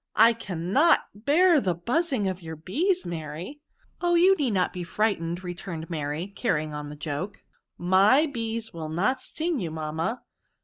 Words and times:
*' 0.07 0.15
I 0.29 0.33
cannot 0.33 1.01
bear 1.13 1.61
the 1.61 1.75
buzzing 1.75 2.27
of 2.27 2.41
your 2.41 2.55
bees, 2.55 3.03
Maiy.*''' 3.05 3.59
Oh 4.01 4.15
i 4.15 4.17
you 4.17 4.35
need 4.35 4.49
not 4.49 4.73
be 4.73 4.83
frightened," 4.83 5.43
re 5.43 5.53
turned 5.53 5.91
Mary, 5.91 6.25
carrying 6.35 6.73
on 6.73 6.89
the 6.89 6.95
joke," 6.95 7.41
my 7.93 8.25
oees 8.25 8.73
will 8.73 8.89
not 8.89 9.21
sting 9.21 9.59
you, 9.59 9.69
mamma. 9.69 10.23